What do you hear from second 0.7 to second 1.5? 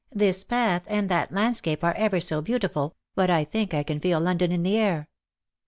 and that